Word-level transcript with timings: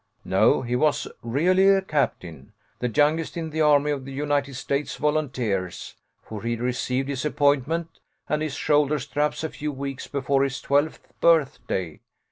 "No, 0.25 0.63
he 0.63 0.75
was 0.75 1.07
really 1.21 1.69
a 1.69 1.79
captain, 1.83 2.53
the 2.79 2.89
youngest 2.89 3.37
in 3.37 3.51
the 3.51 3.61
army 3.61 3.91
of 3.91 4.03
the 4.03 4.11
United 4.11 4.55
States 4.55 4.95
Volunteers, 4.95 5.93
for 6.23 6.41
he 6.41 6.55
re 6.55 6.71
ceived 6.71 7.07
his 7.07 7.23
appointment 7.23 7.99
and 8.27 8.41
his 8.41 8.55
shoulder 8.55 8.97
straps 8.97 9.43
a 9.43 9.49
few 9.49 9.71
weeks 9.71 10.07
before 10.07 10.41
his 10.43 10.59
twelfth 10.59 11.07
birthday. 11.21 11.99